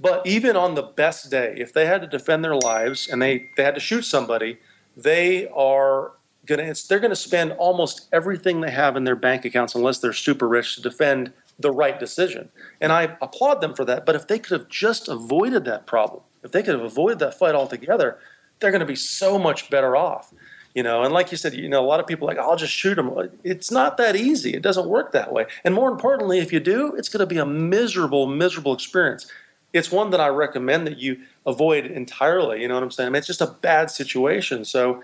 [0.00, 3.48] But even on the best day, if they had to defend their lives and they,
[3.56, 4.58] they had to shoot somebody,
[4.96, 6.12] they are
[6.48, 10.48] to they're to spend almost everything they have in their bank accounts unless they're super
[10.48, 12.50] rich to defend the right decision.
[12.80, 14.06] And I applaud them for that.
[14.06, 17.38] But if they could have just avoided that problem, if they could have avoided that
[17.38, 18.18] fight altogether,
[18.58, 20.32] they're going to be so much better off.
[20.74, 22.72] You know, and like you said, you know, a lot of people like, I'll just
[22.72, 23.12] shoot them.
[23.44, 24.54] It's not that easy.
[24.54, 25.44] It doesn't work that way.
[25.64, 29.30] And more importantly, if you do, it's going to be a miserable, miserable experience.
[29.74, 32.62] It's one that I recommend that you avoid entirely.
[32.62, 33.08] You know what I'm saying?
[33.08, 34.64] I mean, it's just a bad situation.
[34.64, 35.02] So,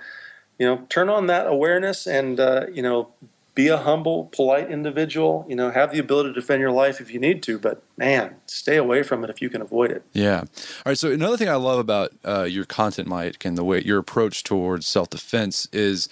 [0.58, 3.10] you know, turn on that awareness and, uh, you know,
[3.58, 5.44] be a humble, polite individual.
[5.48, 8.36] You know, have the ability to defend your life if you need to, but man,
[8.46, 10.04] stay away from it if you can avoid it.
[10.12, 10.42] Yeah.
[10.42, 10.46] All
[10.86, 10.96] right.
[10.96, 14.44] So another thing I love about uh, your content, Mike, and the way your approach
[14.44, 16.08] towards self defense is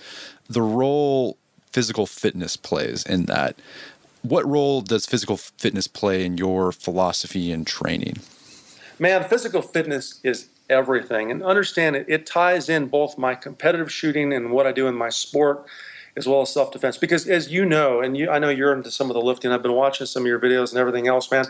[0.49, 1.39] the role
[1.71, 3.55] physical fitness plays in that.
[4.23, 8.17] What role does physical fitness play in your philosophy and training?
[8.99, 11.31] Man, physical fitness is everything.
[11.31, 14.97] And understand it, it ties in both my competitive shooting and what I do in
[14.97, 15.65] my sport
[16.17, 16.97] as well as self defense.
[16.97, 19.63] Because as you know, and you, I know you're into some of the lifting, I've
[19.63, 21.47] been watching some of your videos and everything else, man.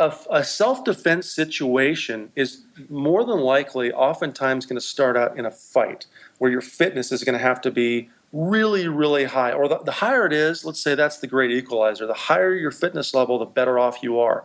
[0.00, 5.46] A, a self defense situation is more than likely, oftentimes, going to start out in
[5.46, 6.06] a fight
[6.38, 9.52] where your fitness is going to have to be really, really high.
[9.52, 12.06] Or the, the higher it is, let's say that's the great equalizer.
[12.06, 14.44] The higher your fitness level, the better off you are.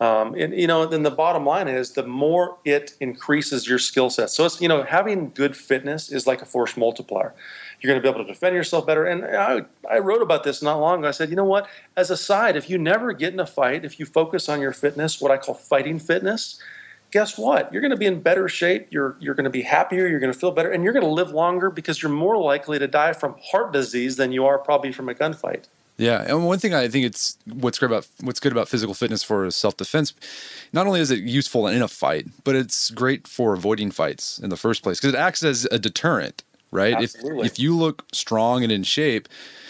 [0.00, 4.08] Um, and you know, then the bottom line is the more it increases your skill
[4.08, 4.30] set.
[4.30, 7.34] So it's you know, having good fitness is like a force multiplier.
[7.80, 9.04] You're going to be able to defend yourself better.
[9.04, 11.08] And I, I wrote about this not long ago.
[11.08, 11.68] I said, you know what?
[11.96, 14.72] As a side, if you never get in a fight, if you focus on your
[14.72, 16.60] fitness, what I call fighting fitness,
[17.10, 17.72] guess what?
[17.72, 18.88] You're going to be in better shape.
[18.90, 20.06] You're you're going to be happier.
[20.06, 22.78] You're going to feel better, and you're going to live longer because you're more likely
[22.78, 25.66] to die from heart disease than you are probably from a gunfight.
[26.00, 29.22] Yeah, and one thing I think it's what's great about what's good about physical fitness
[29.22, 30.14] for self defense.
[30.72, 34.48] Not only is it useful in a fight, but it's great for avoiding fights in
[34.48, 36.94] the first place because it acts as a deterrent, right?
[36.94, 37.44] Absolutely.
[37.44, 39.28] If if you look strong and in shape,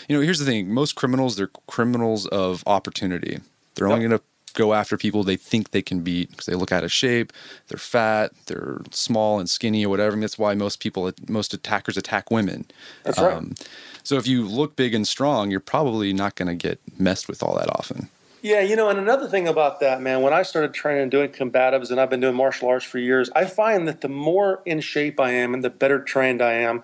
[0.09, 3.41] you know, here's the thing: most criminals they're criminals of opportunity.
[3.75, 4.23] They're only going to
[4.55, 7.33] go after people they think they can beat because they look out of shape,
[7.69, 10.15] they're fat, they're small and skinny or whatever.
[10.15, 12.67] And that's why most people, most attackers attack women.
[13.05, 13.35] That's right.
[13.35, 13.55] Um,
[14.03, 17.43] so if you look big and strong, you're probably not going to get messed with
[17.43, 18.09] all that often.
[18.43, 21.31] Yeah, you know, and another thing about that, man, when I started training and doing
[21.31, 24.81] combatives, and I've been doing martial arts for years, I find that the more in
[24.81, 26.83] shape I am and the better trained I am,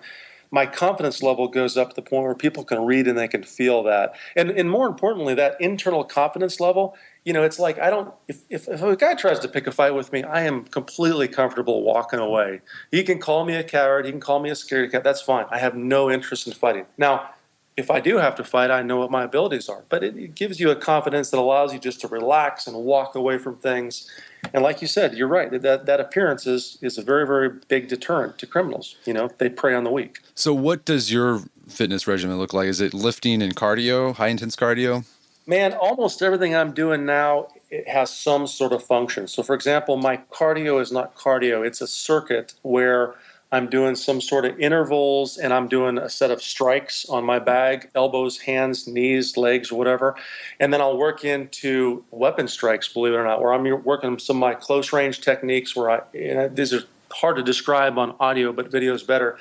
[0.51, 3.43] my confidence level goes up to the point where people can read and they can
[3.43, 4.15] feel that.
[4.35, 6.95] And, and more importantly, that internal confidence level,
[7.27, 9.71] you know, it's like I don't, if, if, if a guy tries to pick a
[9.73, 12.61] fight with me, I am completely comfortable walking away.
[12.89, 15.45] He can call me a coward, he can call me a scaredy cat, that's fine.
[15.51, 16.85] I have no interest in fighting.
[16.97, 17.31] Now,
[17.75, 19.83] if I do have to fight, I know what my abilities are.
[19.89, 23.13] But it, it, gives you a confidence that allows you just to relax and walk
[23.13, 24.09] away from things.
[24.53, 25.51] And like you said, you're right.
[25.51, 28.95] That that appearance is is a very very big deterrent to criminals.
[29.05, 30.21] You know, they prey on the weak.
[30.33, 32.67] So, what does your fitness regimen look like?
[32.67, 35.03] Is it lifting and cardio, high intense cardio?
[35.49, 39.27] Man, almost everything I'm doing now it has some sort of function.
[39.27, 43.15] So, for example, my cardio is not cardio; it's a circuit where
[43.53, 47.39] I'm doing some sort of intervals and I'm doing a set of strikes on my
[47.39, 50.15] bag elbows, hands, knees, legs, whatever.
[50.59, 54.37] And then I'll work into weapon strikes, believe it or not, where I'm working some
[54.37, 56.83] of my close range techniques where I, you know, these are
[57.13, 59.37] hard to describe on audio, but video is better.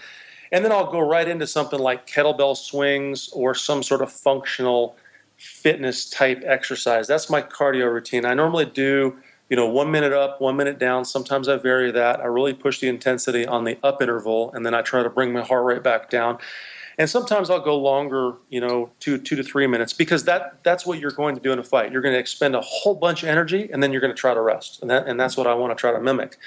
[0.53, 4.97] And then I'll go right into something like kettlebell swings or some sort of functional
[5.37, 7.07] fitness type exercise.
[7.07, 8.25] That's my cardio routine.
[8.25, 9.17] I normally do
[9.49, 11.05] you know, one minute up, one minute down.
[11.05, 12.21] Sometimes I vary that.
[12.21, 15.33] I really push the intensity on the up interval, and then I try to bring
[15.33, 16.39] my heart rate back down.
[16.99, 20.85] And sometimes I'll go longer, you know, two two to three minutes, because that that's
[20.87, 21.93] what you're going to do in a fight.
[21.93, 24.35] You're going to expend a whole bunch of energy, and then you're going to try
[24.35, 26.39] to rest, and that and that's what I want to try to mimic.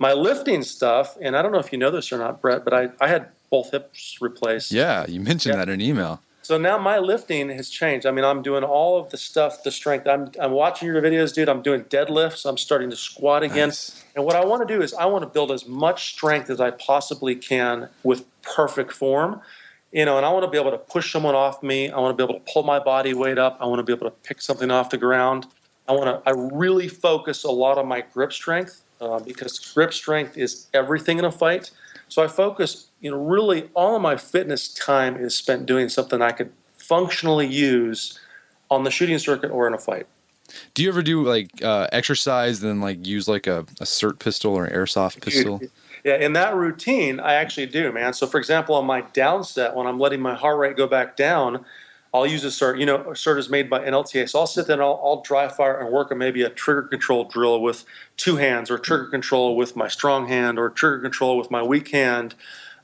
[0.00, 2.72] My lifting stuff, and I don't know if you know this or not, Brett, but
[2.72, 4.72] I I had both hips replaced.
[4.72, 5.64] Yeah, you mentioned yeah.
[5.64, 6.22] that in email.
[6.48, 8.06] So now my lifting has changed.
[8.06, 10.06] I mean, I'm doing all of the stuff, the strength.
[10.06, 11.46] I'm, I'm watching your videos, dude.
[11.46, 12.48] I'm doing deadlifts.
[12.48, 13.68] I'm starting to squat again.
[13.68, 14.02] Nice.
[14.16, 16.58] And what I want to do is I want to build as much strength as
[16.58, 19.42] I possibly can with perfect form.
[19.92, 21.90] You know, and I want to be able to push someone off me.
[21.90, 23.58] I want to be able to pull my body weight up.
[23.60, 25.48] I want to be able to pick something off the ground.
[25.86, 26.26] I want to.
[26.26, 31.18] I really focus a lot on my grip strength uh, because grip strength is everything
[31.18, 31.72] in a fight.
[32.08, 36.20] So I focus, you know, really all of my fitness time is spent doing something
[36.20, 38.18] I could functionally use
[38.70, 40.06] on the shooting circuit or in a fight.
[40.74, 44.54] Do you ever do like uh, exercise, then like use like a, a SIRT pistol
[44.54, 45.60] or an airsoft pistol?
[46.04, 48.14] Yeah, in that routine, I actually do, man.
[48.14, 51.16] So, for example, on my down set, when I'm letting my heart rate go back
[51.16, 51.64] down,
[52.14, 52.80] I'll use a SIRT.
[52.80, 54.28] You know, a SIRT is made by NLTA.
[54.28, 56.82] So I'll sit there and I'll, I'll dry fire and work on maybe a trigger
[56.84, 57.84] control drill with
[58.16, 61.88] two hands, or trigger control with my strong hand, or trigger control with my weak
[61.88, 62.34] hand,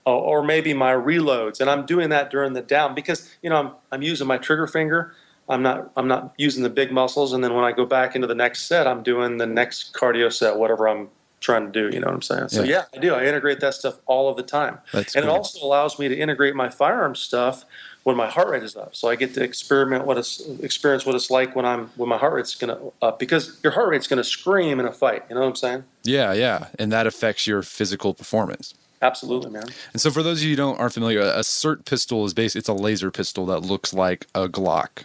[0.05, 1.61] or maybe my reloads.
[1.61, 4.67] And I'm doing that during the down because you know I'm I'm using my trigger
[4.67, 5.15] finger.
[5.49, 7.33] I'm not I'm not using the big muscles.
[7.33, 10.33] And then when I go back into the next set, I'm doing the next cardio
[10.33, 11.09] set, whatever I'm
[11.41, 11.95] trying to do.
[11.95, 12.49] You know what I'm saying?
[12.49, 13.15] So yeah, yeah I do.
[13.15, 15.35] I integrate that stuff all of the time, That's and cool.
[15.35, 17.65] it also allows me to integrate my firearm stuff
[18.05, 18.95] when my heart rate is up.
[18.95, 22.19] So I get to experiment what it's experience what it's like when I'm when my
[22.19, 25.25] heart rate's going to up because your heart rate's going to scream in a fight.
[25.29, 25.85] You know what I'm saying?
[26.03, 28.75] Yeah, yeah, and that affects your physical performance.
[29.05, 29.65] Absolutely, man.
[29.93, 32.57] And so, for those of you who don't aren't familiar, a SIRT pistol is based.
[32.57, 35.05] It's a laser pistol that looks like a Glock.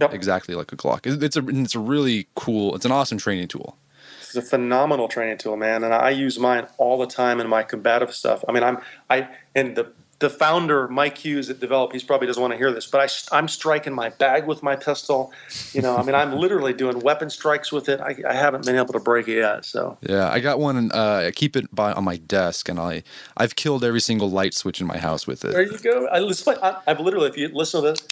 [0.00, 0.12] Yep.
[0.12, 1.06] Exactly like a Glock.
[1.06, 2.74] It's a it's a really cool.
[2.74, 3.78] It's an awesome training tool.
[4.20, 7.62] It's a phenomenal training tool, man, and I use mine all the time in my
[7.62, 8.44] combative stuff.
[8.48, 8.78] I mean, I'm
[9.08, 12.72] I and the the founder, Mike Hughes, that developed, he probably doesn't want to hear
[12.72, 13.00] this, but
[13.32, 15.32] I, I'm striking my bag with my pistol.
[15.72, 18.00] You know, I mean, I'm literally doing weapon strikes with it.
[18.00, 19.64] I, I haven't been able to break it yet.
[19.64, 20.90] So yeah, I got one.
[20.92, 23.02] Uh, I keep it by on my desk, and I
[23.36, 25.52] I've killed every single light switch in my house with it.
[25.52, 26.06] There you go.
[26.06, 28.06] I, I, I've literally, if you listen to this,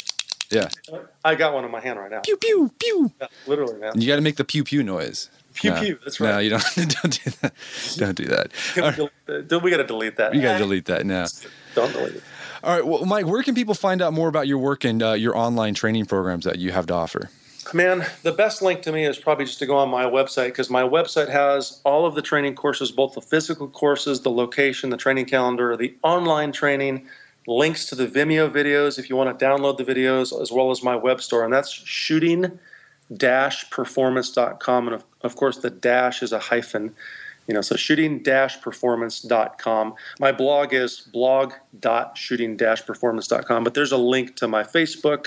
[0.50, 0.68] yeah,
[1.24, 2.20] I got one in my hand right now.
[2.20, 3.12] Pew pew pew.
[3.20, 3.98] Yeah, literally, man.
[4.00, 5.30] You got to make the pew pew noise.
[5.54, 5.98] Pew no, pew.
[6.04, 6.32] That's right.
[6.32, 6.62] No, you don't.
[6.76, 7.52] don't do that.
[7.96, 8.52] Don't do that.
[8.76, 9.62] Right.
[9.62, 10.34] We got to delete that.
[10.34, 11.26] You got to delete that now.
[11.74, 12.22] Don't delete it.
[12.62, 12.86] All right.
[12.86, 15.74] Well, Mike, where can people find out more about your work and uh, your online
[15.74, 17.30] training programs that you have to offer?
[17.72, 20.68] Man, the best link to me is probably just to go on my website because
[20.68, 24.96] my website has all of the training courses, both the physical courses, the location, the
[24.96, 27.06] training calendar, the online training,
[27.46, 30.82] links to the Vimeo videos if you want to download the videos, as well as
[30.82, 31.44] my web store.
[31.44, 32.58] And that's shooting
[33.18, 34.86] performance.com.
[34.88, 36.94] And of, of course, the dash is a hyphen.
[37.46, 39.94] You know, so shooting-performance.com.
[40.18, 45.26] My blog is blog.shooting-performance.com, but there's a link to my Facebook,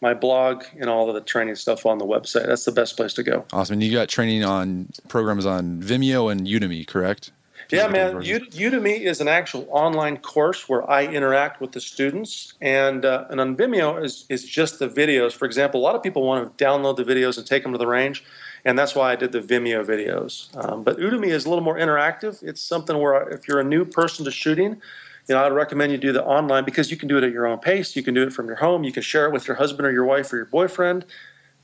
[0.00, 2.46] my blog, and all of the training stuff on the website.
[2.46, 3.44] That's the best place to go.
[3.52, 3.74] Awesome.
[3.74, 7.32] And you got training on programs on Vimeo and Udemy, correct?
[7.70, 8.14] Yeah, man.
[8.14, 13.40] Udemy is an actual online course where I interact with the students, and uh, and
[13.40, 15.32] on Vimeo is is just the videos.
[15.32, 17.78] For example, a lot of people want to download the videos and take them to
[17.78, 18.24] the range
[18.64, 20.54] and that's why I did the Vimeo videos.
[20.56, 22.42] Um, but Udemy is a little more interactive.
[22.42, 24.80] It's something where if you're a new person to shooting,
[25.28, 27.46] you know, I'd recommend you do the online because you can do it at your
[27.46, 27.94] own pace.
[27.94, 28.84] You can do it from your home.
[28.84, 31.04] You can share it with your husband or your wife or your boyfriend.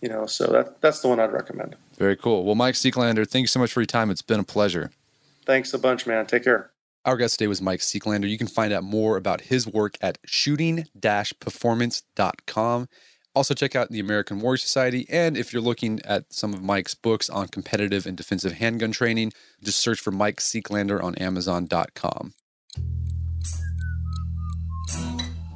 [0.03, 1.74] You know, so that that's the one I'd recommend.
[1.97, 2.45] Very cool.
[2.45, 4.11] Well, Mike Seeklander, thank you so much for your time.
[4.11, 4.90] It's been a pleasure.
[5.47, 6.26] Thanks a bunch, man.
[6.26, 6.70] Take care.
[7.07, 8.28] Our guest today was Mike Seeklander.
[8.28, 12.88] You can find out more about his work at shooting-performance.com.
[13.35, 15.07] Also, check out the American Warrior Society.
[15.11, 19.32] And if you're looking at some of Mike's books on competitive and defensive handgun training,
[19.62, 22.35] just search for Mike Seeklander on Amazon.com.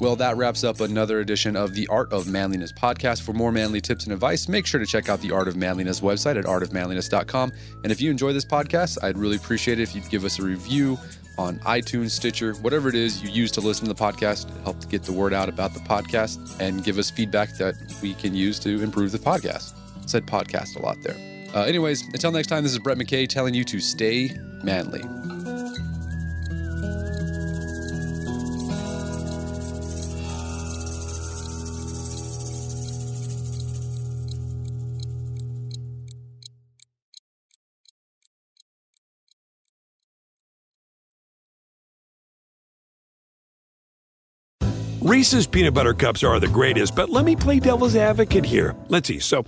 [0.01, 3.23] Well, that wraps up another edition of the Art of Manliness podcast.
[3.23, 6.01] For more manly tips and advice, make sure to check out the Art of Manliness
[6.01, 7.53] website at artofmanliness.com.
[7.83, 10.43] And if you enjoy this podcast, I'd really appreciate it if you'd give us a
[10.43, 10.97] review
[11.39, 15.05] on iTunes, Stitcher, whatever it is you use to listen to the podcast, help get
[15.05, 18.83] the word out about the podcast and give us feedback that we can use to
[18.83, 19.75] improve the podcast.
[20.07, 21.17] said podcast a lot there.
[21.55, 25.03] Uh, anyways, until next time, this is Brett McKay telling you to stay manly.
[45.09, 48.77] Reese's peanut butter cups are the greatest, but let me play devil's advocate here.
[48.89, 49.21] Let's see.
[49.21, 49.47] So,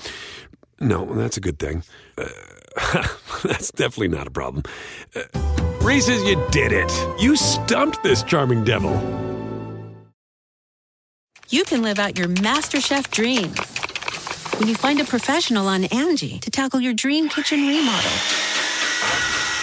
[0.80, 1.82] no, that's a good thing.
[2.16, 2.28] Uh,
[3.44, 4.62] that's definitely not a problem.
[5.14, 5.24] Uh,
[5.82, 6.90] Reese's, you did it.
[7.20, 8.94] You stumped this charming devil.
[11.50, 13.61] You can live out your MasterChef dreams
[14.58, 18.11] when you find a professional on Angie to tackle your dream kitchen remodel.